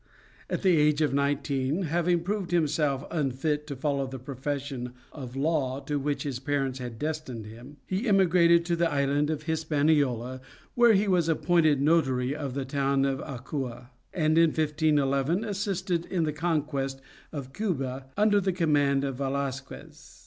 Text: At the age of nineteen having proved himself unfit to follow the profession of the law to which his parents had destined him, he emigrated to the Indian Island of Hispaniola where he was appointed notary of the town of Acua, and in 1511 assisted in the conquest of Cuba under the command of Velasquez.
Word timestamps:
At 0.49 0.63
the 0.63 0.77
age 0.77 1.03
of 1.03 1.13
nineteen 1.13 1.83
having 1.83 2.21
proved 2.23 2.49
himself 2.49 3.03
unfit 3.11 3.67
to 3.67 3.75
follow 3.75 4.07
the 4.07 4.17
profession 4.17 4.93
of 5.11 5.33
the 5.33 5.39
law 5.41 5.79
to 5.81 5.99
which 5.99 6.23
his 6.23 6.39
parents 6.39 6.79
had 6.79 6.97
destined 6.97 7.45
him, 7.45 7.77
he 7.85 8.07
emigrated 8.07 8.65
to 8.65 8.75
the 8.75 8.85
Indian 8.85 9.09
Island 9.11 9.29
of 9.29 9.43
Hispaniola 9.43 10.41
where 10.73 10.93
he 10.93 11.07
was 11.07 11.29
appointed 11.29 11.83
notary 11.83 12.35
of 12.35 12.55
the 12.55 12.65
town 12.65 13.05
of 13.05 13.19
Acua, 13.21 13.91
and 14.11 14.39
in 14.39 14.49
1511 14.49 15.43
assisted 15.43 16.07
in 16.07 16.23
the 16.23 16.33
conquest 16.33 16.99
of 17.31 17.53
Cuba 17.53 18.07
under 18.17 18.41
the 18.41 18.53
command 18.53 19.03
of 19.03 19.17
Velasquez. 19.17 20.19